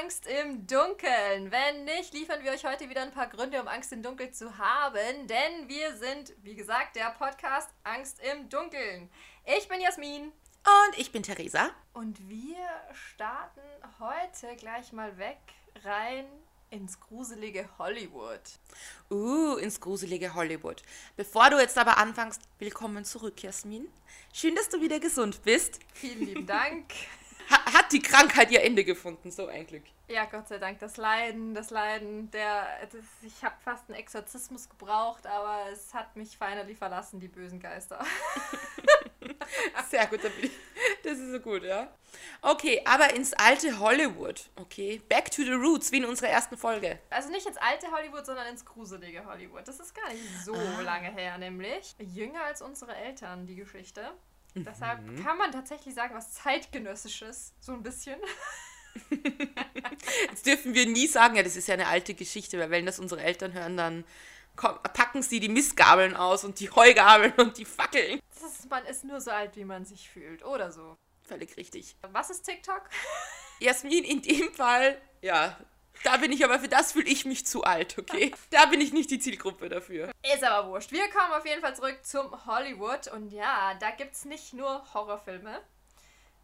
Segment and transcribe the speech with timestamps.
[0.00, 1.50] Angst im Dunkeln.
[1.50, 4.56] Wenn nicht, liefern wir euch heute wieder ein paar Gründe, um Angst im Dunkeln zu
[4.56, 5.26] haben.
[5.26, 9.10] Denn wir sind, wie gesagt, der Podcast Angst im Dunkeln.
[9.44, 10.24] Ich bin Jasmin.
[10.24, 11.70] Und ich bin Theresa.
[11.94, 13.60] Und wir starten
[13.98, 15.38] heute gleich mal weg
[15.84, 16.26] rein
[16.70, 18.40] ins gruselige Hollywood.
[19.10, 20.82] Uh, ins gruselige Hollywood.
[21.16, 23.88] Bevor du jetzt aber anfängst, willkommen zurück, Jasmin.
[24.32, 25.80] Schön, dass du wieder gesund bist.
[25.94, 26.84] Vielen lieben Dank.
[27.50, 29.84] hat die Krankheit ihr Ende gefunden, so ein Glück.
[30.08, 34.68] Ja, Gott sei Dank, das Leiden, das Leiden, der, das, ich habe fast einen Exorzismus
[34.68, 38.04] gebraucht, aber es hat mich finally verlassen, die bösen Geister.
[39.90, 40.20] Sehr gut,
[41.02, 41.88] das ist so gut, ja.
[42.42, 45.00] Okay, aber ins alte Hollywood, okay.
[45.08, 46.98] Back to the roots, wie in unserer ersten Folge.
[47.10, 49.66] Also nicht ins alte Hollywood, sondern ins gruselige Hollywood.
[49.66, 50.80] Das ist gar nicht so ah.
[50.82, 51.94] lange her, nämlich.
[51.98, 54.12] Jünger als unsere Eltern, die Geschichte.
[54.64, 55.24] Deshalb mhm.
[55.24, 58.18] kann man tatsächlich sagen, was zeitgenössisches, so ein bisschen.
[60.30, 62.98] Jetzt dürfen wir nie sagen, ja, das ist ja eine alte Geschichte, weil wenn das
[62.98, 64.04] unsere Eltern hören, dann
[64.56, 68.20] packen sie die Mistgabeln aus und die Heugabeln und die Fackeln.
[68.44, 70.96] Ist, man ist nur so alt, wie man sich fühlt, oder so.
[71.22, 71.96] Völlig richtig.
[72.12, 72.82] Was ist TikTok?
[73.60, 75.56] Jasmin, in dem Fall, ja,
[76.04, 78.32] da bin ich aber, für das fühle ich mich zu alt, okay?
[78.50, 80.10] Da bin ich nicht die Zielgruppe dafür.
[80.22, 80.92] Ist aber wurscht.
[80.92, 83.08] Wir kommen auf jeden Fall zurück zum Hollywood.
[83.08, 85.60] Und ja, da gibt es nicht nur Horrorfilme,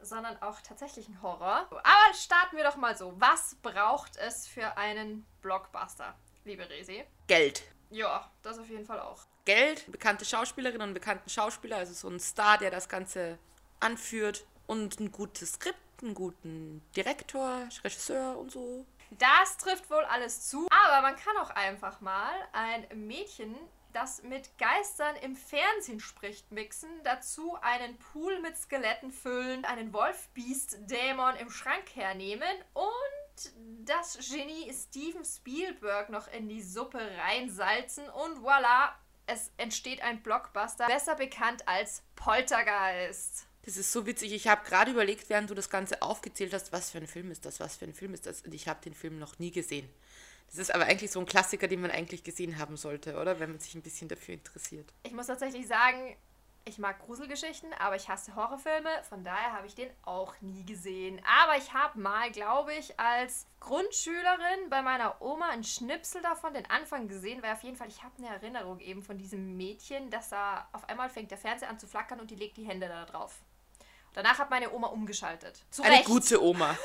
[0.01, 1.69] sondern auch tatsächlichen Horror.
[1.71, 3.15] Aber starten wir doch mal so.
[3.19, 7.05] Was braucht es für einen Blockbuster, liebe Resi?
[7.27, 7.63] Geld.
[7.91, 9.25] Ja, das auf jeden Fall auch.
[9.45, 13.39] Geld, bekannte Schauspielerinnen und bekannten Schauspieler, also so ein Star, der das Ganze
[13.79, 18.87] anführt und ein gutes Skript, einen guten Direktor, Regisseur und so.
[19.11, 20.67] Das trifft wohl alles zu.
[20.71, 23.57] Aber man kann auch einfach mal ein Mädchen,
[23.93, 31.37] das mit Geistern im Fernsehen spricht, mixen, dazu einen Pool mit Skeletten füllen, einen Wolfbeast-Dämon
[31.37, 33.53] im Schrank hernehmen und
[33.85, 38.91] das Genie Steven Spielberg noch in die Suppe reinsalzen und voilà,
[39.27, 43.47] es entsteht ein Blockbuster, besser bekannt als Poltergeist.
[43.65, 44.33] Das ist so witzig.
[44.33, 47.47] Ich habe gerade überlegt, während du das Ganze aufgezählt hast, was für ein Film ist
[47.47, 48.43] das, was für ein Film ist das.
[48.43, 49.89] Und ich habe den Film noch nie gesehen.
[50.49, 53.41] Das ist aber eigentlich so ein Klassiker, den man eigentlich gesehen haben sollte, oder?
[53.41, 54.93] Wenn man sich ein bisschen dafür interessiert.
[55.03, 56.17] Ich muss tatsächlich sagen,
[56.67, 58.91] ich mag Gruselgeschichten, aber ich hasse Horrorfilme.
[59.09, 61.21] Von daher habe ich den auch nie gesehen.
[61.43, 66.69] Aber ich habe mal, glaube ich, als Grundschülerin bei meiner Oma einen Schnipsel davon, den
[66.71, 70.29] Anfang gesehen, weil auf jeden Fall, ich habe eine Erinnerung eben von diesem Mädchen, dass
[70.29, 73.07] da auf einmal fängt der Fernseher an zu flackern und die legt die Hände da
[73.07, 73.43] drauf.
[74.15, 75.61] Danach hat meine Oma umgeschaltet.
[75.71, 76.05] Zu Eine Recht.
[76.07, 76.79] gute Oma.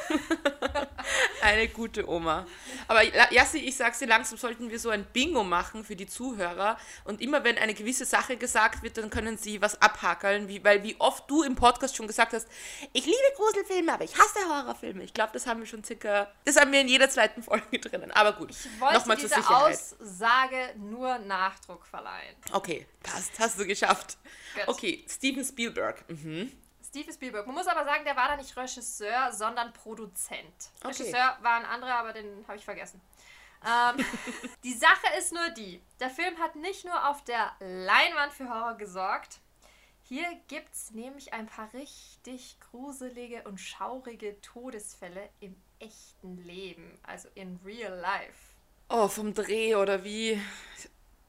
[1.43, 2.45] Eine gute Oma.
[2.87, 6.77] Aber Jassi, ich sag's dir, langsam sollten wir so ein Bingo machen für die Zuhörer.
[7.03, 10.47] Und immer wenn eine gewisse Sache gesagt wird, dann können sie was abhakeln.
[10.47, 12.47] Wie, weil wie oft du im Podcast schon gesagt hast,
[12.93, 15.03] ich liebe Gruselfilme, aber ich hasse Horrorfilme.
[15.03, 18.09] Ich glaube, das haben wir schon circa, das haben wir in jeder zweiten Folge drinnen.
[18.11, 19.77] Aber gut, nochmal zur Sicherheit.
[20.01, 22.35] Aussage nur Nachdruck verleihen.
[22.51, 24.17] Okay, passt, hast du geschafft.
[24.55, 24.67] Good.
[24.67, 26.03] Okay, Steven Spielberg.
[26.09, 26.51] Mhm.
[26.89, 27.45] Steven Spielberg.
[27.45, 30.71] Man muss aber sagen, der war da nicht Regisseur, sondern Produzent.
[30.79, 30.87] Okay.
[30.87, 32.99] Regisseur war ein anderer, aber den habe ich vergessen.
[33.63, 34.03] Ähm,
[34.63, 38.75] die Sache ist nur die, der Film hat nicht nur auf der Leinwand für Horror
[38.75, 39.39] gesorgt.
[40.01, 47.29] Hier gibt es nämlich ein paar richtig gruselige und schaurige Todesfälle im echten Leben, also
[47.35, 48.55] in real life.
[48.89, 50.41] Oh, vom Dreh oder wie?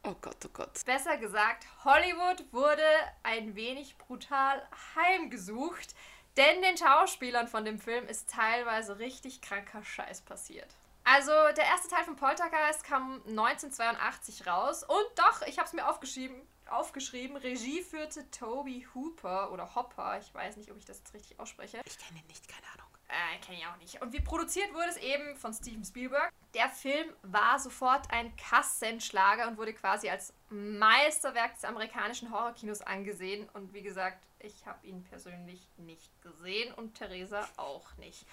[0.03, 0.85] Oh Gott, oh Gott.
[0.87, 2.83] Besser gesagt, Hollywood wurde
[3.23, 4.67] ein wenig brutal
[4.97, 5.95] heimgesucht,
[6.37, 10.75] denn den Schauspielern von dem Film ist teilweise richtig kranker Scheiß passiert.
[11.05, 15.89] Also, der erste Teil von Poltergeist kam 1982 raus und doch, ich habe es mir
[15.89, 21.15] aufgeschrieben, aufgeschrieben, Regie führte Toby Hooper oder Hopper, ich weiß nicht, ob ich das jetzt
[21.15, 21.81] richtig ausspreche.
[21.85, 22.90] Ich kenne ihn nicht, keine Ahnung.
[23.11, 24.01] Äh, kenne ich auch nicht.
[24.01, 26.31] Und wie produziert wurde es eben von Steven Spielberg.
[26.55, 33.49] Der Film war sofort ein Kassenschlager und wurde quasi als Meisterwerk des amerikanischen Horrorkinos angesehen.
[33.53, 38.25] Und wie gesagt, ich habe ihn persönlich nicht gesehen und Theresa auch nicht.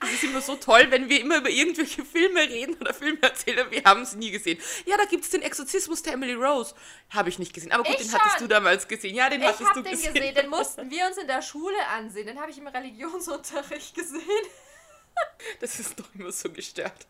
[0.00, 3.70] Das ist immer so toll, wenn wir immer über irgendwelche Filme reden oder Filme erzählen,
[3.70, 4.58] wir haben sie nie gesehen.
[4.86, 6.74] Ja, da gibt es den Exorzismus der Emily Rose.
[7.10, 7.72] Habe ich nicht gesehen.
[7.72, 8.20] Aber gut, ich den schon.
[8.20, 9.14] hattest du damals gesehen.
[9.14, 10.14] Ja, den ich hattest du den gesehen.
[10.14, 10.34] gesehen.
[10.34, 12.26] Den mussten wir uns in der Schule ansehen.
[12.26, 14.22] Den habe ich im Religionsunterricht gesehen.
[15.60, 17.06] Das ist doch immer so gestört.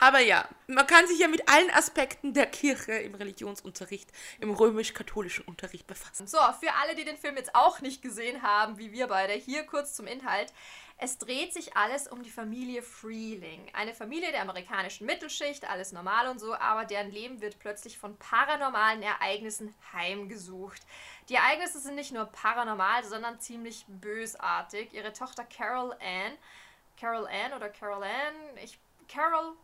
[0.00, 4.10] Aber ja, man kann sich ja mit allen Aspekten der Kirche im Religionsunterricht,
[4.40, 6.26] im römisch-katholischen Unterricht befassen.
[6.26, 9.64] So, für alle, die den Film jetzt auch nicht gesehen haben, wie wir beide, hier
[9.64, 10.52] kurz zum Inhalt.
[10.98, 13.66] Es dreht sich alles um die Familie Freeling.
[13.74, 18.16] Eine Familie der amerikanischen Mittelschicht, alles normal und so, aber deren Leben wird plötzlich von
[18.16, 20.80] paranormalen Ereignissen heimgesucht.
[21.28, 24.94] Die Ereignisse sind nicht nur paranormal, sondern ziemlich bösartig.
[24.94, 26.32] Ihre Tochter Carol Ann
[26.96, 28.56] Carol Ann oder Carol Ann.
[28.62, 29.54] Ich, Carol,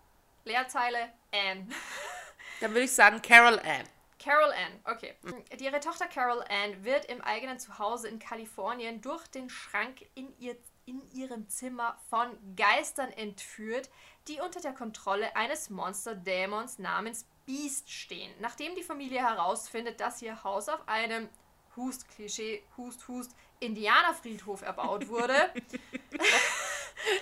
[0.44, 1.72] Leerzeile, Ann.
[2.60, 3.86] Dann würde ich sagen Carol Ann.
[4.22, 5.14] Carol Ann, okay.
[5.58, 10.32] Die ihre Tochter Carol Ann wird im eigenen Zuhause in Kalifornien durch den Schrank in,
[10.38, 10.56] ihr,
[10.86, 13.90] in ihrem Zimmer von Geistern entführt,
[14.28, 18.32] die unter der Kontrolle eines Monsterdämons namens Beast stehen.
[18.40, 21.28] Nachdem die Familie herausfindet, dass ihr Haus auf einem
[21.76, 25.34] Hust, Klischee, Hust, Hust, Indianerfriedhof erbaut wurde.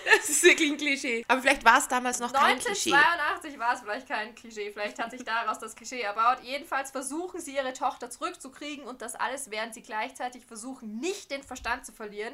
[0.05, 1.25] Das ist wirklich ein Klischee.
[1.27, 2.93] Aber vielleicht war es damals noch kein Klischee.
[2.93, 4.71] 1982 war es vielleicht kein Klischee.
[4.71, 6.39] Vielleicht hat sich daraus das Klischee erbaut.
[6.43, 11.43] Jedenfalls versuchen sie, ihre Tochter zurückzukriegen und das alles, während sie gleichzeitig versuchen, nicht den
[11.43, 12.33] Verstand zu verlieren,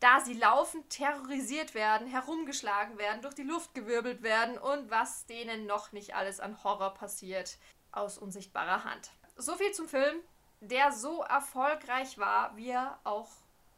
[0.00, 5.66] da sie laufend terrorisiert werden, herumgeschlagen werden, durch die Luft gewirbelt werden und was denen
[5.66, 7.58] noch nicht alles an Horror passiert
[7.92, 9.10] aus unsichtbarer Hand.
[9.36, 10.16] So viel zum Film,
[10.60, 13.30] der so erfolgreich war, wie er auch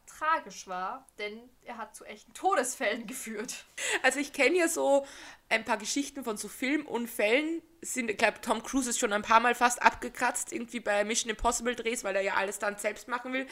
[0.06, 3.64] tragisch war, denn er hat zu echten Todesfällen geführt.
[4.02, 5.06] Also ich kenne ja so
[5.48, 7.62] ein paar Geschichten von so Filmunfällen.
[7.80, 11.30] Sind, ich glaube, Tom Cruise ist schon ein paar Mal fast abgekratzt, irgendwie bei Mission
[11.30, 13.46] Impossible Drehs, weil er ja alles dann selbst machen will.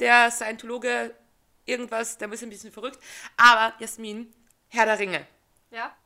[0.00, 1.14] Der Scientologe,
[1.64, 2.98] irgendwas, der ist ein bisschen verrückt.
[3.36, 4.32] Aber Jasmin,
[4.68, 5.26] Herr der Ringe.
[5.70, 5.96] Ja?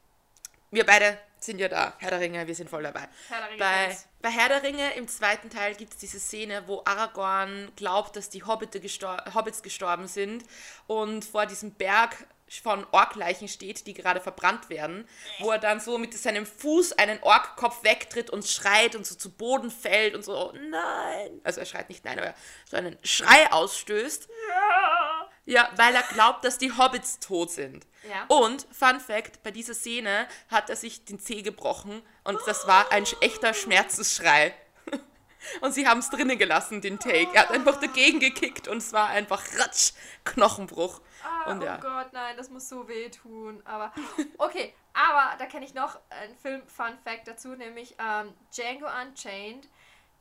[0.71, 1.95] Wir beide sind ja da.
[1.99, 3.09] Herr der Ringe, wir sind voll dabei.
[3.29, 3.97] Herr der Ringe bei.
[4.23, 8.31] Bei Herr der Ringe im zweiten Teil gibt es diese Szene, wo Aragorn glaubt, dass
[8.31, 8.43] die
[8.81, 10.45] gestor Hobbits gestorben sind
[10.87, 12.17] und vor diesem Berg
[12.61, 15.09] von Orkleichen steht, die gerade verbrannt werden,
[15.41, 19.31] wo er dann so mit seinem Fuß einen Orkkopf wegtritt und schreit und so zu
[19.33, 21.41] Boden fällt und so, oh nein.
[21.45, 22.35] Also er schreit nicht nein, aber
[22.71, 24.29] so einen Schrei ausstößt.
[24.49, 25.02] Ja,
[25.47, 27.87] weil er glaubt, dass die Hobbits tot sind.
[28.09, 28.25] Ja.
[28.29, 32.91] Und, Fun Fact, bei dieser Szene hat er sich den Zeh gebrochen und das war
[32.93, 34.55] ein echter Schmerzensschrei.
[35.61, 37.35] Und sie haben es drinnen gelassen, den Take.
[37.35, 39.93] Er hat einfach dagegen gekickt und es war einfach Ratsch,
[40.25, 41.01] Knochenbruch.
[41.25, 41.79] Ah, und ja.
[41.79, 43.61] Oh Gott, nein, das muss so wehtun.
[43.65, 43.93] Aber
[44.39, 49.67] okay, aber da kenne ich noch einen Film-Fun-Fact dazu, nämlich ähm, Django Unchained.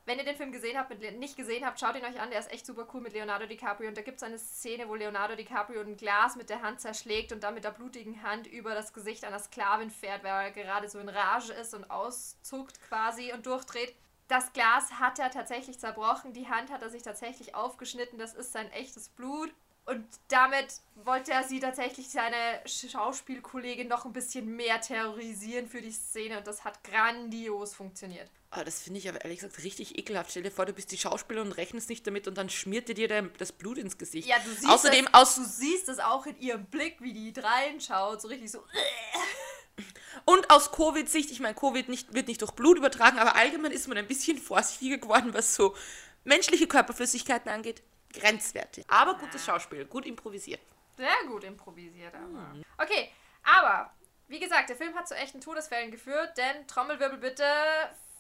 [0.06, 2.51] Wenn ihr den Film gesehen habt, nicht gesehen habt, schaut ihn euch an, der ist
[2.51, 3.89] echt super cool mit Leonardo DiCaprio.
[3.89, 7.31] Und da gibt es eine Szene, wo Leonardo DiCaprio ein Glas mit der Hand zerschlägt
[7.31, 10.89] und dann mit der blutigen Hand über das Gesicht einer Sklavin fährt, weil er gerade
[10.89, 13.95] so in Rage ist und auszuckt quasi und durchdreht.
[14.27, 18.54] Das Glas hat er tatsächlich zerbrochen, die Hand hat er sich tatsächlich aufgeschnitten, das ist
[18.54, 19.54] sein echtes Blut.
[19.92, 20.68] Und damit
[21.04, 26.48] wollte er sie tatsächlich, seine Schauspielkollegin, noch ein bisschen mehr terrorisieren für die Szene und
[26.48, 28.30] das hat grandios funktioniert.
[28.52, 30.32] Ah, das finde ich aber ehrlich gesagt richtig ekelhaft.
[30.32, 33.08] Stell dir vor, du bist die Schauspielerin und rechnest nicht damit und dann schmiert dir
[33.10, 34.30] dein, das Blut ins Gesicht.
[34.30, 37.34] Ja, du siehst, Außerdem das, aus du siehst es auch in ihrem Blick, wie die
[37.38, 38.64] reinschaut, so richtig so.
[40.26, 43.90] Und aus Covid-Sicht, ich meine, Covid nicht, wird nicht durch Blut übertragen, aber allgemein ist
[43.90, 45.76] man ein bisschen vorsichtiger geworden, was so
[46.24, 47.82] menschliche Körperflüssigkeiten angeht.
[48.12, 48.84] Grenzwerte.
[48.88, 50.62] Aber gutes Schauspiel, gut improvisiert.
[50.98, 52.56] Sehr gut improvisiert, aber.
[52.78, 53.10] Okay,
[53.44, 53.92] aber
[54.28, 57.46] wie gesagt, der Film hat zu echten Todesfällen geführt, denn Trommelwirbel bitte.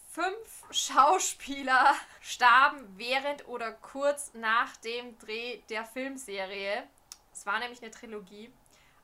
[0.09, 6.83] Fünf Schauspieler starben während oder kurz nach dem Dreh der Filmserie.
[7.31, 8.51] Es war nämlich eine Trilogie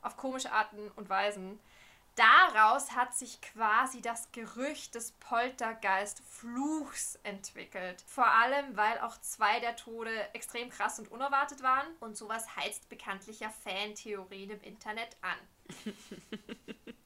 [0.02, 1.58] auf komische Arten und Weisen.
[2.18, 8.02] Daraus hat sich quasi das Gerücht des Poltergeist-Fluchs entwickelt.
[8.08, 11.86] Vor allem, weil auch zwei der Tode extrem krass und unerwartet waren.
[12.00, 15.38] Und sowas heizt bekanntlich ja Fantheorien im Internet an.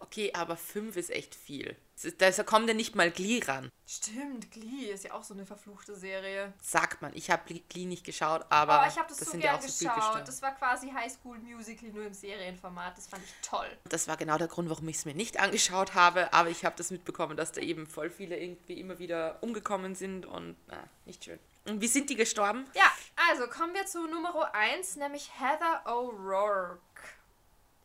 [0.00, 1.76] Okay, aber fünf ist echt viel.
[2.16, 3.70] Da kommt ja nicht mal Glee ran.
[3.86, 6.54] Stimmt, Glee ist ja auch so eine verfluchte Serie.
[6.62, 7.12] Sagt man.
[7.14, 9.62] Ich habe Glee nicht geschaut, aber Oh, ich habe das, so sind gern ja auch
[9.62, 9.94] so geschaut.
[9.94, 10.24] Bildbestände.
[10.24, 12.96] das war quasi High School Musical nur im Serienformat.
[12.96, 13.68] Das fand ich toll.
[13.90, 16.74] Das war genau der Grund, warum ich es mir nicht angeschaut habe, aber ich habe
[16.78, 21.22] das mitbekommen, dass da eben voll viele irgendwie immer wieder umgekommen sind und na, nicht
[21.24, 21.38] schön.
[21.66, 22.64] Und wie sind die gestorben?
[22.74, 22.90] Ja,
[23.30, 26.78] also kommen wir zu Nummer 1, nämlich Heather O'Rourke.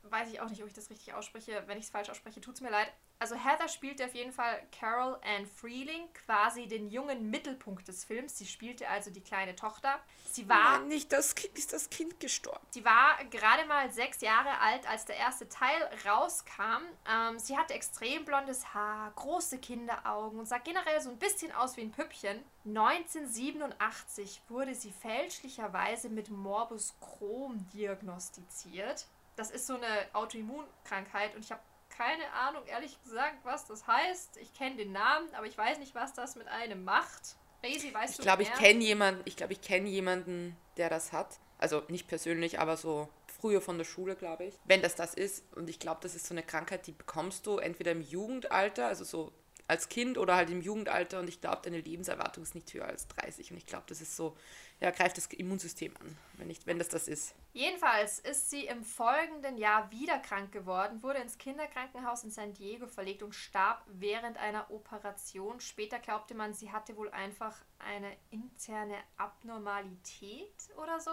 [0.09, 1.63] Weiß ich auch nicht, ob ich das richtig ausspreche.
[1.65, 2.91] Wenn ich es falsch ausspreche, tut es mir leid.
[3.17, 8.38] Also Heather spielte auf jeden Fall Carol Ann Freeling, quasi den jungen Mittelpunkt des Films.
[8.38, 10.00] Sie spielte also die kleine Tochter.
[10.29, 12.65] Sie war Nein, nicht das Kind, ist das Kind gestorben.
[12.71, 16.83] Sie war gerade mal sechs Jahre alt, als der erste Teil rauskam.
[17.09, 21.77] Ähm, sie hatte extrem blondes Haar, große Kinderaugen und sah generell so ein bisschen aus
[21.77, 22.43] wie ein Püppchen.
[22.65, 29.07] 1987 wurde sie fälschlicherweise mit Morbus Crohn diagnostiziert.
[29.36, 34.38] Das ist so eine Autoimmunkrankheit und ich habe keine Ahnung, ehrlich gesagt, was das heißt.
[34.38, 37.36] Ich kenne den Namen, aber ich weiß nicht, was das mit einem macht.
[37.62, 38.58] Daisy, weißt Ich du glaube, ich mehr?
[38.58, 41.39] kenne jemanden, ich glaube, ich kenne jemanden, der das hat.
[41.58, 43.08] Also nicht persönlich, aber so
[43.39, 44.56] früher von der Schule, glaube ich.
[44.65, 47.58] Wenn das das ist, und ich glaube, das ist so eine Krankheit, die bekommst du
[47.58, 49.32] entweder im Jugendalter, also so
[49.67, 53.07] als Kind oder halt im Jugendalter und ich glaube, deine Lebenserwartung ist nicht höher als
[53.07, 54.38] 30 und ich glaube, das ist so,
[54.79, 57.34] ja, greift das Immunsystem an, wenn, nicht, wenn das das ist.
[57.53, 62.88] Jedenfalls ist sie im folgenden Jahr wieder krank geworden, wurde ins Kinderkrankenhaus in San Diego
[62.88, 65.60] verlegt und starb während einer Operation.
[65.60, 71.12] Später glaubte man, sie hatte wohl einfach eine interne Abnormalität oder so.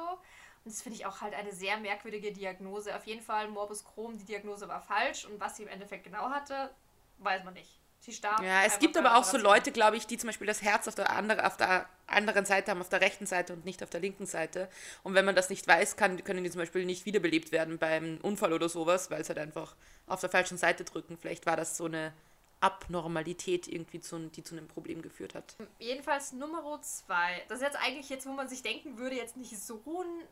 [0.65, 2.95] Und das finde ich auch halt eine sehr merkwürdige Diagnose.
[2.95, 6.31] Auf jeden Fall Morbus Crohn, die Diagnose war falsch und was sie im Endeffekt genau
[6.31, 6.71] hatte,
[7.19, 7.82] weiß man nicht.
[8.05, 8.43] Sie starb.
[8.43, 10.97] Ja, es gibt aber auch so Leute, glaube ich, die zum Beispiel das Herz auf
[10.97, 14.01] der, andere, auf der anderen Seite haben, auf der rechten Seite und nicht auf der
[14.01, 14.69] linken Seite.
[15.05, 18.19] Und wenn man das nicht weiß, kann, können die zum Beispiel nicht wiederbelebt werden beim
[18.21, 19.77] Unfall oder sowas, weil sie halt einfach
[20.09, 21.17] auf der falschen Seite drücken.
[21.17, 22.13] Vielleicht war das so eine
[22.59, 25.55] Abnormalität irgendwie, zu, die zu einem Problem geführt hat.
[25.79, 27.45] Jedenfalls Nummer zwei.
[27.47, 30.27] Das ist jetzt eigentlich jetzt, wo man sich denken würde, jetzt nicht so ein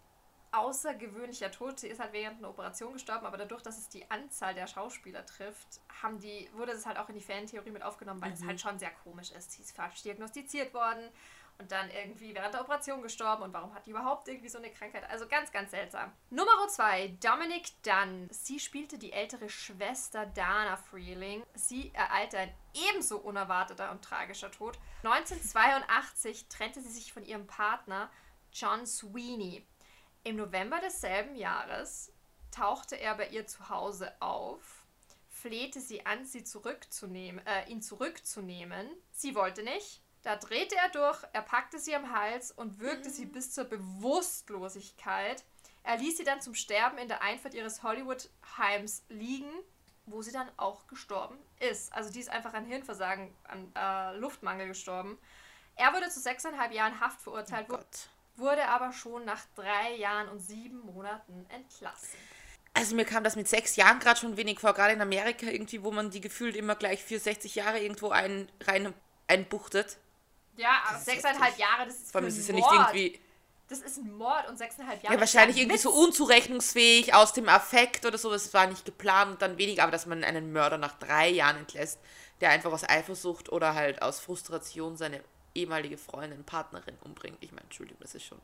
[0.52, 1.78] außergewöhnlicher Tod.
[1.78, 5.24] Sie ist halt während einer Operation gestorben, aber dadurch, dass es die Anzahl der Schauspieler
[5.26, 8.34] trifft, haben die, wurde es halt auch in die Fantheorie mit aufgenommen, weil mhm.
[8.34, 9.52] es halt schon sehr komisch ist.
[9.52, 11.10] Sie ist falsch diagnostiziert worden
[11.60, 14.70] und dann irgendwie während der Operation gestorben und warum hat die überhaupt irgendwie so eine
[14.70, 15.08] Krankheit?
[15.10, 16.10] Also ganz, ganz seltsam.
[16.30, 18.28] Nummer zwei, Dominic Dunn.
[18.30, 21.42] Sie spielte die ältere Schwester Dana Freeling.
[21.54, 22.54] Sie ereilte ein
[22.90, 24.78] ebenso unerwarteter und tragischer Tod.
[25.04, 28.10] 1982 trennte sie sich von ihrem Partner
[28.52, 29.66] John Sweeney.
[30.22, 32.12] Im November desselben Jahres
[32.50, 34.84] tauchte er bei ihr zu Hause auf,
[35.30, 38.88] flehte sie an, sie zurückzunehmen, äh, ihn zurückzunehmen.
[39.12, 40.02] Sie wollte nicht.
[40.22, 43.14] Da drehte er durch, er packte sie am Hals und würgte mhm.
[43.14, 45.42] sie bis zur Bewusstlosigkeit.
[45.82, 49.50] Er ließ sie dann zum Sterben in der Einfahrt ihres Hollywood-Heims liegen,
[50.04, 51.90] wo sie dann auch gestorben ist.
[51.94, 55.16] Also die ist einfach an Hirnversagen, an äh, Luftmangel gestorben.
[55.76, 57.66] Er wurde zu sechseinhalb Jahren Haft verurteilt.
[57.70, 58.10] Oh Gott
[58.40, 62.18] wurde aber schon nach drei Jahren und sieben Monaten entlassen.
[62.72, 65.82] Also mir kam das mit sechs Jahren gerade schon wenig vor, gerade in Amerika irgendwie,
[65.82, 68.94] wo man die gefühlt immer gleich für 60 Jahre irgendwo ein, rein
[69.26, 69.98] einbuchtet.
[70.56, 73.20] Ja, aber sechseinhalb Jahre, das ist Vor allem ist es ja nicht irgendwie...
[73.68, 75.14] Das ist ein Mord und sechseinhalb Jahre.
[75.14, 75.84] Ja, wahrscheinlich irgendwie Witz.
[75.84, 78.28] so unzurechnungsfähig aus dem Affekt oder so.
[78.28, 81.56] Das war nicht geplant und dann weniger, aber dass man einen Mörder nach drei Jahren
[81.56, 82.00] entlässt,
[82.40, 85.22] der einfach aus Eifersucht oder halt aus Frustration seine
[85.54, 87.38] ehemalige Freundin, Partnerin umbringt.
[87.40, 88.40] Ich meine, Entschuldigung, das ist schon.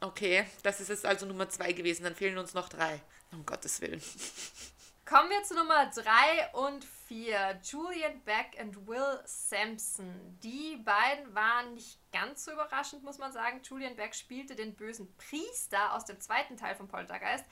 [0.00, 2.04] Okay, das ist jetzt also Nummer zwei gewesen.
[2.04, 3.00] Dann fehlen uns noch drei.
[3.32, 4.02] Um Gottes Willen.
[5.04, 7.60] Kommen wir zu Nummer drei und vier.
[7.64, 10.38] Julian Beck und Will Sampson.
[10.42, 13.60] Die beiden waren nicht ganz so überraschend, muss man sagen.
[13.64, 17.44] Julian Beck spielte den bösen Priester aus dem zweiten Teil von Poltergeist.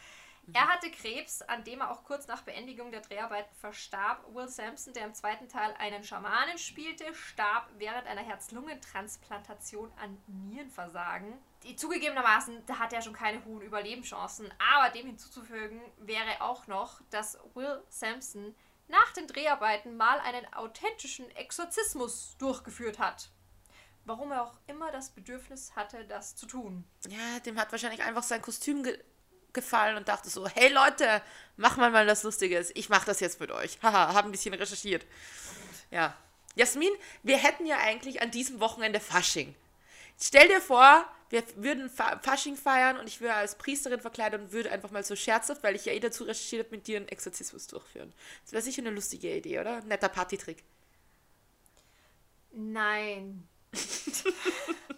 [0.54, 4.24] Er hatte Krebs, an dem er auch kurz nach Beendigung der Dreharbeiten verstarb.
[4.34, 11.34] Will Sampson, der im zweiten Teil einen Schamanen spielte, starb während einer Herz-Lungen-Transplantation an Nierenversagen.
[11.64, 17.00] Die, zugegebenermaßen, da hat er schon keine hohen Überlebenschancen, aber dem hinzuzufügen wäre auch noch,
[17.10, 18.54] dass Will Sampson
[18.86, 23.30] nach den Dreharbeiten mal einen authentischen Exorzismus durchgeführt hat
[24.08, 26.84] warum er auch immer das Bedürfnis hatte, das zu tun.
[27.08, 28.98] Ja, dem hat wahrscheinlich einfach sein Kostüm ge
[29.60, 31.22] gefallen und dachte so, hey Leute,
[31.56, 32.70] mach mal mal was Lustiges.
[32.74, 33.78] Ich mache das jetzt mit euch.
[33.82, 35.04] Haha, habe ein bisschen recherchiert.
[35.90, 36.16] Ja.
[36.54, 36.90] Jasmin,
[37.22, 39.54] wir hätten ja eigentlich an diesem Wochenende Fasching.
[40.20, 44.72] Stell dir vor, wir würden Fasching feiern und ich würde als Priesterin verkleidet und würde
[44.72, 47.66] einfach mal so scherzhaft, weil ich ja eh dazu recherchiert habe, mit dir einen Exorzismus
[47.66, 48.12] durchführen.
[48.42, 49.82] Das wäre sicher eine lustige Idee, oder?
[49.82, 50.64] Netter Partytrick.
[52.52, 53.46] Nein.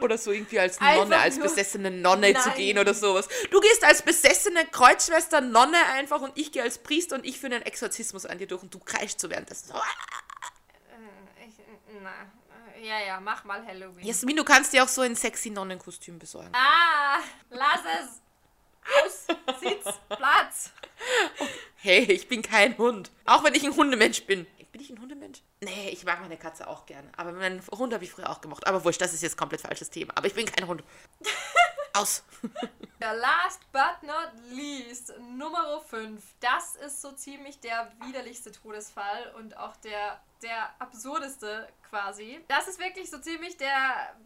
[0.00, 2.42] Oder so irgendwie als Nonne, einfach als besessene Nonne nein.
[2.42, 3.28] zu gehen oder sowas.
[3.50, 7.56] Du gehst als besessene Kreuzschwester Nonne einfach und ich gehe als Priester und ich führe
[7.56, 9.72] einen Exorzismus an dir durch und du kreischst so währenddessen.
[9.72, 9.78] Äh,
[11.46, 11.54] ich,
[12.02, 12.12] na,
[12.82, 14.06] ja, ja, mach mal Halloween.
[14.06, 16.52] Jasmin, du kannst dir auch so ein sexy Nonnenkostüm besorgen.
[16.52, 17.18] Ah,
[17.50, 18.20] lass es.
[19.04, 19.26] Aus,
[19.60, 20.70] sitz, Platz.
[21.76, 23.10] Hey, ich bin kein Hund.
[23.24, 24.46] Auch wenn ich ein Hundemensch bin.
[24.72, 25.42] Bin ich ein Hundemensch?
[25.60, 27.10] Nee, ich mag meine Katze auch gerne.
[27.16, 28.66] Aber meinen Hund habe ich früher auch gemocht.
[28.66, 30.12] Aber wurscht, das ist jetzt komplett falsches Thema.
[30.16, 30.84] Aber ich bin kein Hund.
[31.94, 32.22] Aus.
[33.00, 36.22] Der last but not least, Nummer 5.
[36.40, 42.44] Das ist so ziemlich der widerlichste Todesfall und auch der, der absurdeste quasi.
[42.48, 44.16] Das ist wirklich so ziemlich der.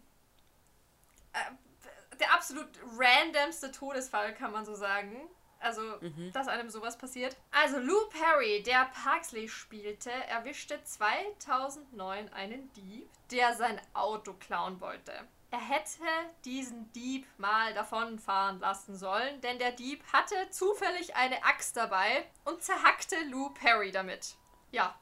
[1.34, 5.28] Äh, der absolut randomste Todesfall, kann man so sagen.
[5.62, 6.32] Also, mhm.
[6.32, 7.36] dass einem sowas passiert.
[7.50, 15.12] Also, Lou Perry, der Parksley spielte, erwischte 2009 einen Dieb, der sein Auto klauen wollte.
[15.52, 16.00] Er hätte
[16.46, 22.62] diesen Dieb mal davonfahren lassen sollen, denn der Dieb hatte zufällig eine Axt dabei und
[22.62, 24.36] zerhackte Lou Perry damit.
[24.70, 24.98] Ja.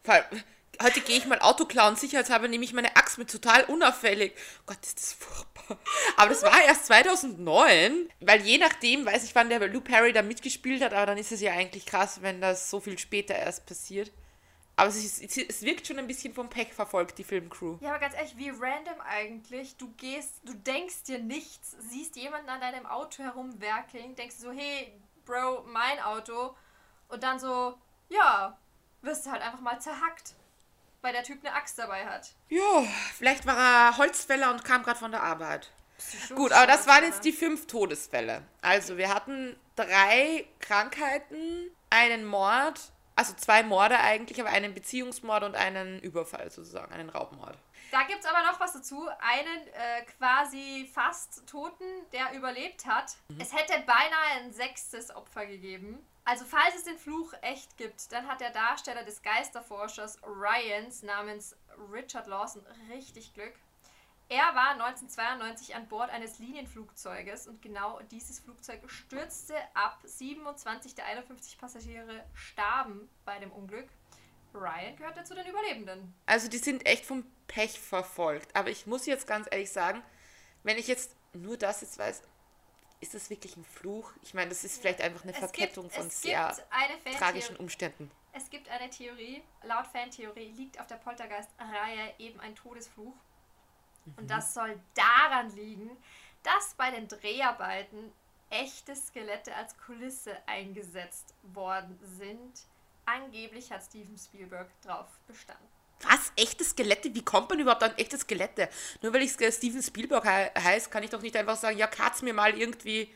[0.82, 4.32] Heute gehe ich mal Auto klauen, sicherheitshalber nehme ich meine Axt mit, total unauffällig.
[4.60, 5.78] Oh Gott, ist das furchtbar.
[6.16, 10.22] Aber das war erst 2009, weil je nachdem, weiß ich, wann der Lou Perry da
[10.22, 13.66] mitgespielt hat, aber dann ist es ja eigentlich krass, wenn das so viel später erst
[13.66, 14.10] passiert.
[14.76, 17.76] Aber es, ist, es wirkt schon ein bisschen vom Pech verfolgt, die Filmcrew.
[17.82, 19.76] Ja, aber ganz ehrlich, wie random eigentlich.
[19.76, 24.98] Du gehst, du denkst dir nichts, siehst jemanden an deinem Auto herumwerkeln, denkst so, hey,
[25.26, 26.56] Bro, mein Auto.
[27.08, 27.74] Und dann so,
[28.08, 28.58] ja,
[29.02, 30.34] wirst du halt einfach mal zerhackt,
[31.02, 32.32] weil der Typ eine Axt dabei hat.
[32.48, 32.84] Ja,
[33.16, 35.70] vielleicht war er Holzfäller und kam gerade von der Arbeit.
[36.34, 38.42] Gut, aber das waren jetzt die fünf Todesfälle.
[38.62, 42.80] Also wir hatten drei Krankheiten, einen Mord,
[43.16, 47.58] also zwei Morde eigentlich, aber einen Beziehungsmord und einen Überfall sozusagen, einen Raubmord.
[47.90, 49.08] Da gibt es aber noch was dazu.
[49.18, 53.16] Einen äh, quasi fast Toten, der überlebt hat.
[53.28, 53.40] Mhm.
[53.40, 55.98] Es hätte beinahe ein sechstes Opfer gegeben.
[56.30, 61.56] Also falls es den Fluch echt gibt, dann hat der Darsteller des Geisterforschers Ryans namens
[61.92, 63.52] Richard Lawson richtig Glück.
[64.28, 69.98] Er war 1992 an Bord eines Linienflugzeuges und genau dieses Flugzeug stürzte ab.
[70.04, 73.88] 27 der 51 Passagiere starben bei dem Unglück.
[74.54, 76.14] Ryan gehörte zu den Überlebenden.
[76.26, 78.54] Also die sind echt vom Pech verfolgt.
[78.54, 80.00] Aber ich muss jetzt ganz ehrlich sagen,
[80.62, 82.22] wenn ich jetzt nur das jetzt weiß,
[83.00, 84.12] ist das wirklich ein Fluch?
[84.22, 86.56] Ich meine, das ist vielleicht einfach eine es Verkettung gibt, von sehr
[87.16, 88.10] tragischen Umständen.
[88.32, 93.14] Es gibt eine Theorie, laut Fantheorie liegt auf der Poltergeist-Reihe eben ein Todesfluch.
[94.04, 94.14] Mhm.
[94.16, 95.90] Und das soll daran liegen,
[96.42, 98.12] dass bei den Dreharbeiten
[98.50, 102.66] echte Skelette als Kulisse eingesetzt worden sind.
[103.06, 105.79] Angeblich hat Steven Spielberg drauf bestanden.
[106.02, 106.32] Was?
[106.36, 107.14] Echte Skelette?
[107.14, 108.68] Wie kommt man überhaupt an echte Skelette?
[109.02, 112.22] Nur weil ich Steven Spielberg he heißt, kann ich doch nicht einfach sagen, ja, katz
[112.22, 113.08] mir mal irgendwie,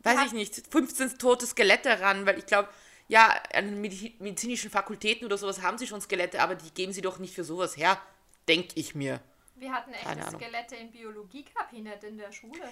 [0.00, 0.26] weiß ja.
[0.26, 2.68] ich nicht, 15 tote Skelette ran, weil ich glaube,
[3.08, 7.18] ja, an medizinischen Fakultäten oder sowas haben sie schon Skelette, aber die geben sie doch
[7.18, 8.00] nicht für sowas her,
[8.48, 9.20] denke ich mir.
[9.56, 12.68] Wir hatten echte Skelette im Biologiekabinett in der Schule.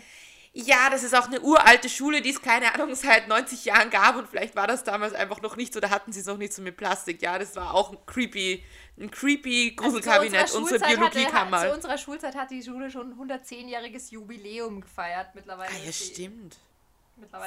[0.55, 4.17] Ja, das ist auch eine uralte Schule, die es, keine Ahnung, seit 90 Jahren gab
[4.17, 6.53] und vielleicht war das damals einfach noch nicht so, da hatten sie es noch nicht
[6.53, 7.23] so mit Plastik.
[7.23, 8.63] Ja, das war auch ein creepy,
[9.01, 11.63] ein creepy Gruselkabinett, also unsere Biologiekammer.
[11.63, 15.71] Zu unserer Schulzeit hat die Schule schon ein 110-jähriges Jubiläum gefeiert mittlerweile.
[15.71, 16.59] Ah, ja, stimmt.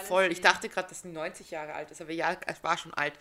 [0.08, 2.94] Voll, ich dachte gerade, dass sie 90 Jahre alt ist, aber ja, es war schon
[2.94, 3.14] alt.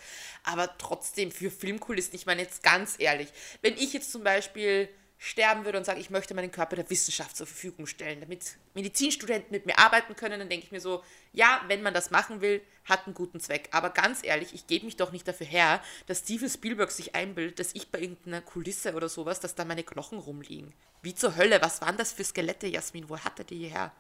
[0.45, 3.29] Aber trotzdem für Filmkulissen, ich meine jetzt ganz ehrlich,
[3.61, 7.37] wenn ich jetzt zum Beispiel sterben würde und sage, ich möchte meinen Körper der Wissenschaft
[7.37, 11.63] zur Verfügung stellen, damit Medizinstudenten mit mir arbeiten können, dann denke ich mir so, ja,
[11.69, 13.69] wenn man das machen will, hat einen guten Zweck.
[13.73, 17.59] Aber ganz ehrlich, ich gebe mich doch nicht dafür her, dass Steven Spielberg sich einbildet,
[17.59, 20.73] dass ich bei irgendeiner Kulisse oder sowas, dass da meine Knochen rumliegen.
[21.03, 23.09] Wie zur Hölle, was waren das für Skelette, Jasmin?
[23.09, 23.93] Wo hat er die her?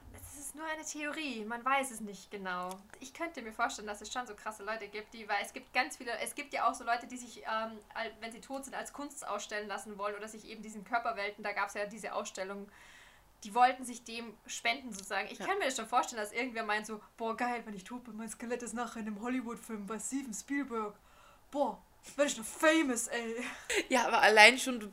[0.55, 2.71] Nur eine Theorie, man weiß es nicht genau.
[3.01, 5.73] Ich könnte mir vorstellen, dass es schon so krasse Leute gibt, die, weil es gibt
[5.73, 7.79] ganz viele, es gibt ja auch so Leute, die sich, ähm,
[8.21, 11.53] wenn sie tot sind, als Kunst ausstellen lassen wollen oder sich eben diesen Körperwelten, da
[11.53, 12.69] gab es ja diese Ausstellung,
[13.45, 15.29] die wollten sich dem spenden sozusagen.
[15.31, 15.47] Ich ja.
[15.47, 18.17] kann mir das schon vorstellen, dass irgendwer meint so, boah geil, wenn ich tot bin,
[18.17, 20.95] mein Skelett ist nachher in einem Hollywood-Film bei Steven Spielberg.
[21.51, 21.79] Boah,
[22.17, 23.45] werde ich noch famous, ey.
[23.89, 24.93] Ja, aber allein schon, du,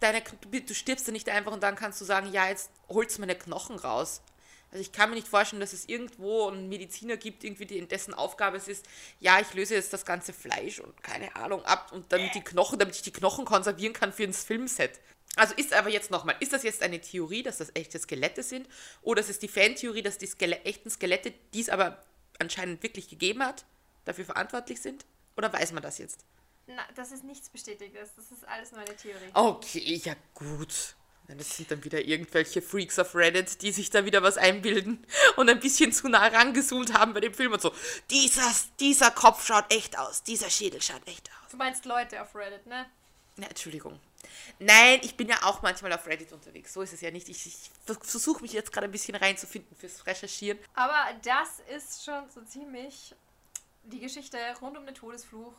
[0.00, 3.18] deine, du, du stirbst ja nicht einfach und dann kannst du sagen, ja, jetzt holst
[3.18, 4.22] du meine Knochen raus.
[4.70, 7.88] Also ich kann mir nicht vorstellen, dass es irgendwo einen Mediziner gibt, irgendwie die, in
[7.88, 8.86] dessen Aufgabe es ist,
[9.18, 12.78] ja, ich löse jetzt das ganze Fleisch und keine Ahnung ab und damit die Knochen,
[12.78, 15.00] damit ich die Knochen konservieren kann für ins Filmset.
[15.36, 18.68] Also ist aber jetzt nochmal, ist das jetzt eine Theorie, dass das echte Skelette sind?
[19.02, 22.02] Oder ist es die Fantheorie, dass die Skele echten Skelette, die es aber
[22.38, 23.64] anscheinend wirklich gegeben hat,
[24.04, 25.04] dafür verantwortlich sind?
[25.36, 26.24] Oder weiß man das jetzt?
[26.66, 28.10] Na, das ist nichts Bestätigtes.
[28.16, 29.30] Das ist alles nur eine Theorie.
[29.34, 30.96] Okay, ja gut.
[31.38, 35.04] Das sind dann wieder irgendwelche Freaks auf Reddit, die sich da wieder was einbilden
[35.36, 37.72] und ein bisschen zu nah rangezoomt haben bei dem Film und so.
[38.10, 41.50] Dieser, dieser Kopf schaut echt aus, dieser Schädel schaut echt aus.
[41.50, 42.86] Du meinst Leute auf Reddit, ne?
[43.36, 43.98] Na, Entschuldigung.
[44.58, 46.72] Nein, ich bin ja auch manchmal auf Reddit unterwegs.
[46.72, 47.28] So ist es ja nicht.
[47.28, 47.70] Ich, ich
[48.02, 50.58] versuche mich jetzt gerade ein bisschen reinzufinden fürs Recherchieren.
[50.74, 53.14] Aber das ist schon so ziemlich
[53.84, 55.54] die Geschichte rund um den Todesfluch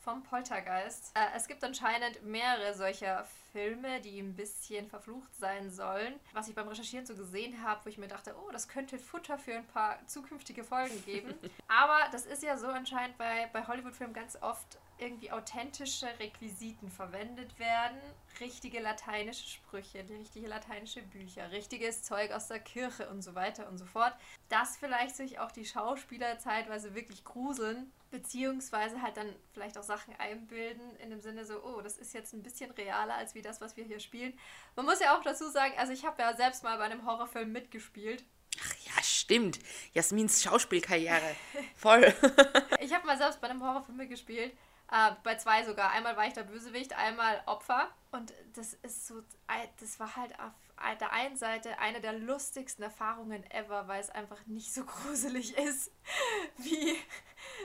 [0.00, 1.12] vom Poltergeist.
[1.14, 6.14] Äh, es gibt anscheinend mehrere solcher Filme, die ein bisschen verflucht sein sollen.
[6.32, 9.38] Was ich beim Recherchieren so gesehen habe, wo ich mir dachte, oh, das könnte Futter
[9.38, 11.34] für ein paar zukünftige Folgen geben.
[11.68, 17.58] Aber das ist ja so anscheinend bei, bei Hollywood-Filmen ganz oft irgendwie authentische Requisiten verwendet
[17.58, 17.98] werden.
[18.38, 23.78] Richtige lateinische Sprüche, richtige lateinische Bücher, richtiges Zeug aus der Kirche und so weiter und
[23.78, 24.14] so fort.
[24.48, 30.14] Dass vielleicht sich auch die Schauspieler zeitweise wirklich gruseln beziehungsweise halt dann vielleicht auch Sachen
[30.18, 33.60] einbilden in dem Sinne so, oh, das ist jetzt ein bisschen realer als wie das,
[33.60, 34.36] was wir hier spielen.
[34.76, 37.52] Man muss ja auch dazu sagen, also ich habe ja selbst mal bei einem Horrorfilm
[37.52, 38.24] mitgespielt.
[38.58, 39.60] Ach ja, stimmt.
[39.94, 41.36] Jasmins Schauspielkarriere.
[41.76, 42.12] Voll.
[42.80, 44.52] ich habe mal selbst bei einem Horrorfilm mitgespielt.
[44.90, 45.90] Äh, bei zwei sogar.
[45.92, 47.88] Einmal war ich der Bösewicht, einmal Opfer.
[48.10, 49.22] Und das ist so,
[49.78, 50.34] das war halt
[51.00, 55.92] der einen Seite eine der lustigsten Erfahrungen ever, weil es einfach nicht so gruselig ist,
[56.56, 56.96] wie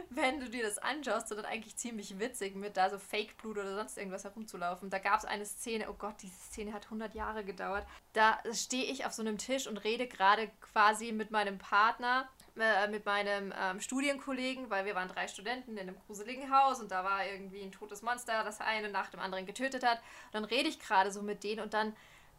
[0.09, 3.97] wenn du dir das anschaust, sondern eigentlich ziemlich witzig, mit da so Fake-Blut oder sonst
[3.97, 4.89] irgendwas herumzulaufen.
[4.89, 7.87] Da gab es eine Szene, oh Gott, diese Szene hat 100 Jahre gedauert.
[8.13, 12.87] Da stehe ich auf so einem Tisch und rede gerade quasi mit meinem Partner äh,
[12.87, 17.03] mit meinem ähm, Studienkollegen, weil wir waren drei Studenten in einem gruseligen Haus und da
[17.03, 19.99] war irgendwie ein totes Monster, das eine nach dem anderen getötet hat.
[20.27, 21.95] Und dann rede ich gerade so mit denen und dann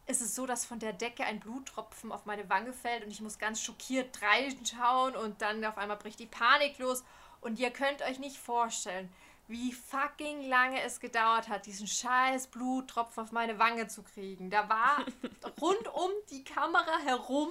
[0.06, 3.20] ist es so, dass von der Decke ein Bluttropfen auf meine Wange fällt und ich
[3.20, 7.04] muss ganz schockiert reinschauen und dann auf einmal bricht die Panik los
[7.40, 9.12] und ihr könnt euch nicht vorstellen,
[9.48, 14.50] wie fucking lange es gedauert hat, diesen scheiß Bluttropfen auf meine Wange zu kriegen.
[14.50, 15.04] Da war
[15.60, 17.50] rund um die Kamera herum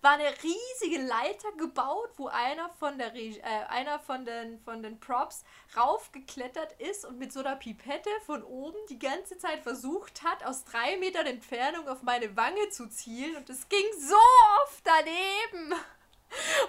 [0.00, 4.82] war eine riesige Leiter gebaut, wo einer von der Re äh, einer von den von
[4.82, 5.44] den Props
[5.76, 10.64] raufgeklettert ist und mit so einer Pipette von oben die ganze Zeit versucht hat, aus
[10.64, 14.16] drei Metern Entfernung auf meine Wange zu zielen und es ging so
[14.62, 15.74] oft daneben.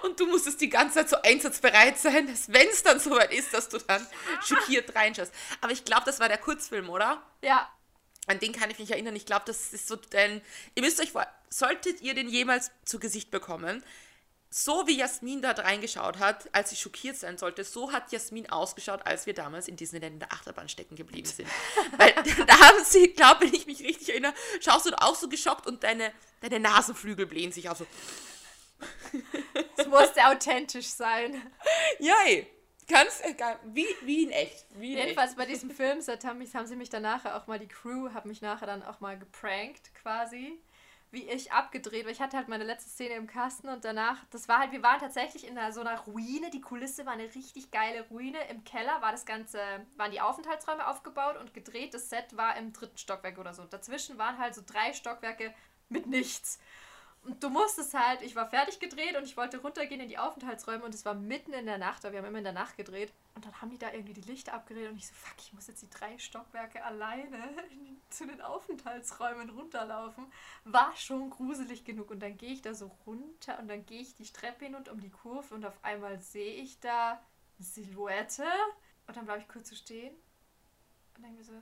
[0.02, 3.52] Und du musstest die ganze Zeit so einsatzbereit sein, dass wenn es dann soweit ist,
[3.52, 4.06] dass du dann
[4.40, 5.32] schockiert reinschaust.
[5.60, 7.22] Aber ich glaube, das war der Kurzfilm, oder?
[7.42, 7.68] Ja,
[8.26, 9.16] an den kann ich mich erinnern.
[9.16, 10.40] Ich glaube, das ist so, denn
[10.74, 13.82] ihr müsst euch vor, solltet ihr den jemals zu Gesicht bekommen,
[14.50, 19.00] so wie Jasmin da reingeschaut hat, als sie schockiert sein sollte, so hat Jasmin ausgeschaut,
[19.04, 21.48] als wir damals in Disneyland in der Achterbahn stecken geblieben sind.
[21.98, 22.14] Weil
[22.46, 25.82] da haben sie, glaube wenn ich mich richtig erinnere, schaust du auch so geschockt und
[25.82, 27.86] deine, deine Nasenflügel blähen sich auch so.
[29.76, 31.50] Es musste authentisch sein.
[31.98, 32.46] Jai!
[32.88, 34.66] Ganz egal, wie, wie in echt.
[34.74, 35.38] Wie in Jedenfalls echt.
[35.38, 38.42] bei diesem Filmset haben, mich, haben sie mich danach auch mal, die Crew hat mich
[38.42, 40.60] nachher dann auch mal geprankt quasi,
[41.10, 44.48] wie ich abgedreht, weil ich hatte halt meine letzte Szene im Kasten und danach, das
[44.48, 47.72] war halt, wir waren tatsächlich in einer, so einer Ruine, die Kulisse war eine richtig
[47.72, 49.58] geile Ruine, im Keller war das Ganze,
[49.96, 53.64] waren die Aufenthaltsräume aufgebaut und gedreht, das Set war im dritten Stockwerk oder so.
[53.64, 55.52] Dazwischen waren halt so drei Stockwerke
[55.88, 56.60] mit nichts.
[57.26, 60.84] Und du musstest halt, ich war fertig gedreht und ich wollte runtergehen in die Aufenthaltsräume
[60.84, 63.12] und es war mitten in der Nacht, weil wir haben immer in der Nacht gedreht.
[63.34, 65.66] Und dann haben die da irgendwie die Lichter abgedreht und ich so, fuck, ich muss
[65.66, 67.36] jetzt die drei Stockwerke alleine
[68.10, 70.32] zu den Aufenthaltsräumen runterlaufen.
[70.64, 72.12] War schon gruselig genug.
[72.12, 74.88] Und dann gehe ich da so runter und dann gehe ich die Treppe hin und
[74.88, 77.20] um die Kurve und auf einmal sehe ich da
[77.58, 78.44] Silhouette.
[79.08, 80.14] Und dann bleibe ich kurz so stehen
[81.16, 81.60] und denke mir so,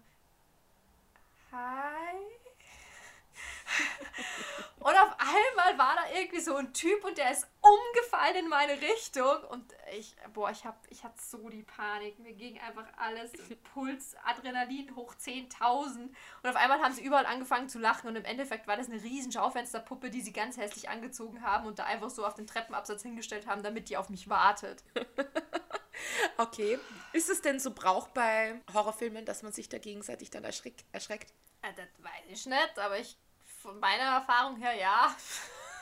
[1.52, 2.18] hi.
[4.84, 8.78] Und auf einmal war da irgendwie so ein Typ und der ist umgefallen in meine
[8.82, 9.42] Richtung.
[9.48, 12.18] Und ich, boah, ich, hab, ich hatte so die Panik.
[12.18, 13.32] Mir ging einfach alles,
[13.72, 15.96] Puls, Adrenalin hoch 10.000.
[15.96, 18.08] Und auf einmal haben sie überall angefangen zu lachen.
[18.08, 21.78] Und im Endeffekt war das eine riesen Schaufensterpuppe, die sie ganz hässlich angezogen haben und
[21.78, 24.84] da einfach so auf den Treppenabsatz hingestellt haben, damit die auf mich wartet.
[26.36, 26.76] Okay.
[27.12, 30.84] Ist es denn so Brauch bei Horrorfilmen, dass man sich da gegenseitig dann erschreckt?
[31.62, 33.16] Ja, das weiß ich nicht, aber ich
[33.64, 35.14] von meiner Erfahrung her ja.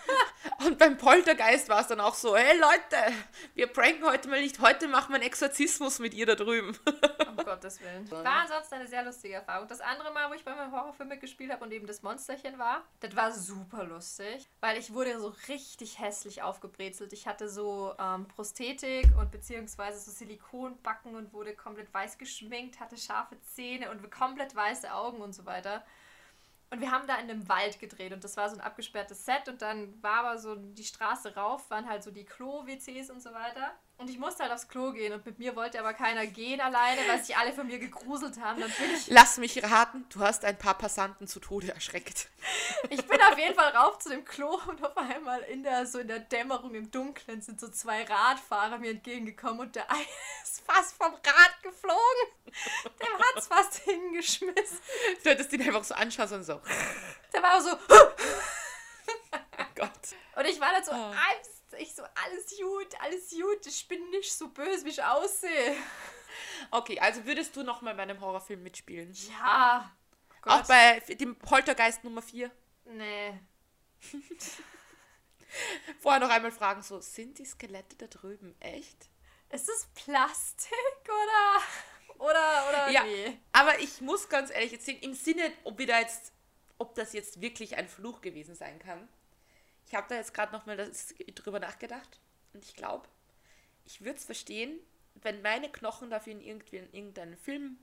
[0.67, 3.13] Und beim Poltergeist war es dann auch so, hey Leute,
[3.55, 6.77] wir pranken heute mal nicht, heute machen wir einen Exorzismus mit ihr da drüben.
[7.29, 8.09] Um Gottes Willen.
[8.11, 9.67] War ansonsten eine sehr lustige Erfahrung.
[9.67, 12.83] Das andere Mal, wo ich bei meinem Horrorfilm mitgespielt habe und eben das Monsterchen war,
[13.01, 17.13] das war super lustig, weil ich wurde so richtig hässlich aufgebrezelt.
[17.13, 22.97] Ich hatte so ähm, Prosthetik und beziehungsweise so Silikonbacken und wurde komplett weiß geschminkt, hatte
[22.97, 25.85] scharfe Zähne und komplett weiße Augen und so weiter.
[26.73, 29.47] Und wir haben da in einem Wald gedreht und das war so ein abgesperrtes Set
[29.47, 33.35] und dann war aber so die Straße rauf, waren halt so die Klo-WCs und so
[33.35, 33.73] weiter.
[34.03, 37.03] Und ich musste halt aufs Klo gehen und mit mir wollte aber keiner gehen alleine,
[37.07, 38.61] weil sich alle von mir gegruselt haben.
[38.61, 42.27] Dann bin ich, Lass mich raten, du hast ein paar Passanten zu Tode erschreckt.
[42.91, 46.01] ich bin auf jeden Fall rauf zu dem Klo und auf einmal in der, so
[46.01, 50.01] in der Dämmerung im Dunkeln sind so zwei Radfahrer mir entgegengekommen und der eine
[50.43, 52.03] ist fast vom Rad geflogen.
[53.01, 54.79] Der hat's fast hingeschmissen.
[55.23, 56.61] Du hättest ihn einfach so anschauen und so, oh
[57.33, 57.71] Der war so,
[59.77, 59.91] Gott.
[60.35, 60.95] Und ich war dann so, Oh.
[60.97, 65.77] alles, ich so, alles gut, alles gut, ich bin nicht so böse, wie ich aussehe.
[66.71, 69.13] Okay, also würdest du nochmal bei einem Horrorfilm mitspielen?
[69.31, 69.91] Ja.
[70.43, 70.69] Auch Gott.
[70.69, 72.51] bei dem Poltergeist Nummer 4?
[72.87, 73.39] Nee.
[76.01, 79.11] Vorher noch einmal fragen, so, sind die Skelette da drüben echt?
[79.51, 80.73] Ist es Plastik
[81.05, 81.63] oder?
[82.19, 83.05] Oder, oder Ja.
[83.05, 83.39] nee?
[83.53, 86.33] Aber ich muss ganz ehrlich jetzt sehen, im Sinne, ob wir da jetzt,
[86.79, 89.09] ob das jetzt wirklich ein Fluch gewesen sein kann.
[89.93, 90.91] Ich habe da jetzt gerade nochmal
[91.35, 92.19] drüber nachgedacht
[92.55, 93.07] und ich glaube,
[93.85, 94.81] ich würde es verstehen,
[95.17, 97.77] wenn meine Knochen dafür in, irgendwie in irgendeinem Film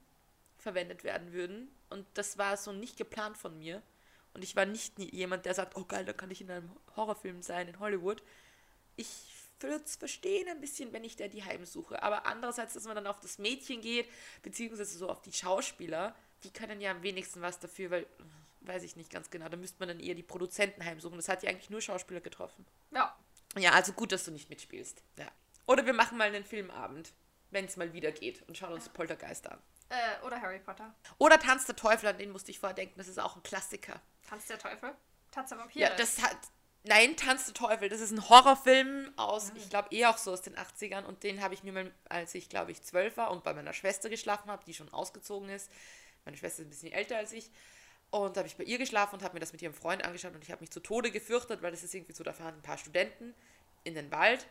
[0.58, 3.84] verwendet werden würden und das war so nicht geplant von mir
[4.34, 6.72] und ich war nicht nie jemand, der sagt, oh geil, da kann ich in einem
[6.96, 8.24] Horrorfilm sein in Hollywood.
[8.96, 12.02] Ich würde es verstehen ein bisschen, wenn ich da die heimsuche.
[12.02, 14.10] Aber andererseits, dass man dann auf das Mädchen geht,
[14.42, 18.08] beziehungsweise so auf die Schauspieler, die können ja am wenigsten was dafür, weil
[18.62, 19.50] weiß ich nicht ganz genau.
[19.50, 21.18] Da müsste man dann eher die Produzenten heimsuchen.
[21.18, 22.66] Das hat ja eigentlich nur Schauspieler getroffen.
[22.92, 23.16] Ja.
[23.58, 25.02] Ja, also gut, dass du nicht mitspielst.
[25.18, 25.28] Ja.
[25.66, 27.14] Oder wir machen mal einen Filmabend,
[27.52, 29.60] wenn es mal wieder geht und schauen uns Poltergeist an.
[29.90, 30.94] Äh, oder Harry Potter.
[31.18, 32.96] Oder Tanz der Teufel, an den musste ich vorher denken.
[32.98, 34.00] Das ist auch ein Klassiker.
[34.28, 34.94] Tanz der Teufel?
[35.32, 35.90] Tanz der Vampire?
[35.90, 36.38] Ja, das hat.
[36.84, 37.90] Nein, Tanz der Teufel.
[37.90, 41.04] Das ist ein Horrorfilm aus, ich glaube, eh auch so aus den 80ern.
[41.04, 43.74] Und den habe ich mir mal, als ich, glaube ich, zwölf war und bei meiner
[43.74, 45.72] Schwester geschlafen habe, die schon ausgezogen ist.
[46.24, 47.52] Meine Schwester ist ein bisschen älter als ich.
[48.12, 50.34] Und da habe ich bei ihr geschlafen und habe mir das mit ihrem Freund angeschaut
[50.34, 52.62] und ich habe mich zu Tode gefürchtet, weil das ist irgendwie so, da fahren ein
[52.62, 53.36] paar Studenten
[53.84, 54.48] in den Wald,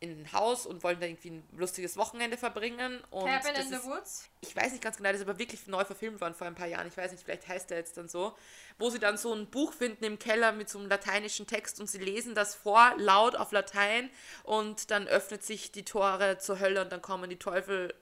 [0.00, 3.02] in ein Haus und wollen da irgendwie ein lustiges Wochenende verbringen.
[3.10, 4.30] Und Cabin das in the ist, Woods?
[4.42, 6.66] ich weiß nicht ganz genau, das ist aber wirklich neu verfilmt worden vor ein paar
[6.66, 6.86] Jahren.
[6.86, 8.36] Ich weiß nicht, vielleicht heißt der jetzt dann so.
[8.78, 11.88] Wo sie dann so ein Buch finden im Keller mit so einem lateinischen Text und
[11.88, 14.10] sie lesen das vor, laut auf Latein
[14.42, 17.94] und dann öffnet sich die Tore zur Hölle und dann kommen die Teufel,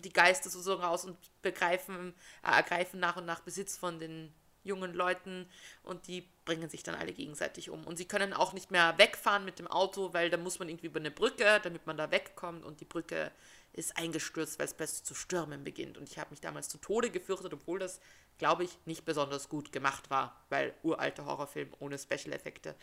[0.00, 4.32] die Geister sozusagen raus und begreifen, äh, ergreifen nach und nach Besitz von den
[4.64, 5.48] jungen Leuten
[5.82, 7.84] und die bringen sich dann alle gegenseitig um.
[7.84, 10.86] Und sie können auch nicht mehr wegfahren mit dem Auto, weil da muss man irgendwie
[10.86, 13.32] über eine Brücke, damit man da wegkommt und die Brücke
[13.72, 15.98] ist eingestürzt, weil es plötzlich zu stürmen beginnt.
[15.98, 18.00] Und ich habe mich damals zu Tode gefürchtet, obwohl das,
[18.38, 22.74] glaube ich, nicht besonders gut gemacht war, weil uralter Horrorfilm ohne Special-Effekte.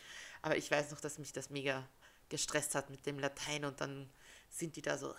[0.42, 1.88] Aber ich weiß noch, dass mich das mega
[2.30, 4.10] gestresst hat mit dem Latein und dann
[4.50, 5.14] sind die da so.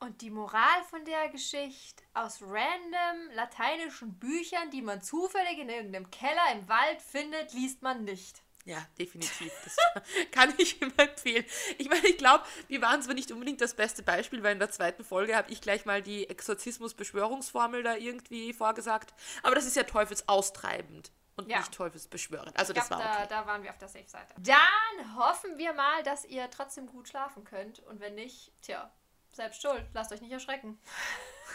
[0.00, 6.10] Und die Moral von der Geschichte aus random lateinischen Büchern, die man zufällig in irgendeinem
[6.10, 8.42] Keller im Wald findet, liest man nicht.
[8.64, 9.50] Ja, definitiv.
[9.64, 9.76] Das
[10.30, 11.44] kann ich immer empfehlen.
[11.78, 14.70] Ich meine, ich glaube, wir waren zwar nicht unbedingt das beste Beispiel, weil in der
[14.70, 19.14] zweiten Folge habe ich gleich mal die Exorzismus-Beschwörungsformel da irgendwie vorgesagt.
[19.42, 21.58] Aber das ist ja teufelsaustreibend und Ja.
[21.60, 22.56] nicht teufelsbeschwörend.
[22.58, 23.26] Also Ich das glaub, war da, okay.
[23.30, 24.34] da waren wir auf der Safe-Seite.
[24.38, 27.80] Dann hoffen wir mal, dass ihr trotzdem gut schlafen könnt.
[27.80, 28.92] Und wenn nicht, tja,
[29.32, 29.84] selbst schuld.
[29.94, 30.78] Lasst euch nicht erschrecken.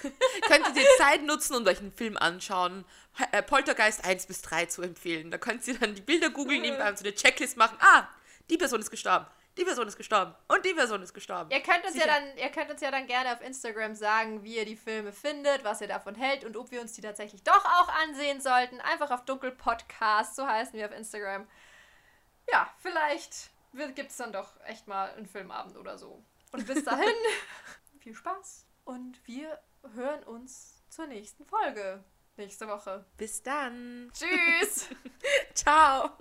[0.47, 2.85] Könnt ihr die Zeit nutzen und euch einen Film anschauen,
[3.31, 5.31] äh, Poltergeist 1 bis 3 zu empfehlen.
[5.31, 7.77] Da könnt ihr dann die Bilder googeln, nebenbei und so eine Checklist machen.
[7.79, 8.07] Ah,
[8.49, 11.51] die Person ist gestorben, die Person ist gestorben und die Person ist gestorben.
[11.51, 14.57] Ihr könnt, uns ja dann, ihr könnt uns ja dann gerne auf Instagram sagen, wie
[14.57, 17.63] ihr die Filme findet, was ihr davon hält und ob wir uns die tatsächlich doch
[17.63, 18.81] auch ansehen sollten.
[18.81, 21.47] Einfach auf Dunkelpodcast, so heißen wir auf Instagram.
[22.51, 23.51] Ja, vielleicht
[23.95, 26.23] gibt es dann doch echt mal einen Filmabend oder so.
[26.53, 27.15] Und bis dahin,
[27.99, 29.59] viel Spaß und wir
[29.95, 32.03] hören uns zur nächsten Folge.
[32.37, 33.05] Nächste Woche.
[33.17, 34.11] Bis dann.
[34.13, 34.87] Tschüss!
[35.55, 36.11] Ciao.